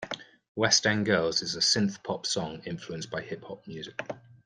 [0.55, 3.99] "West End Girls" is a synthpop song influenced by hip hop music.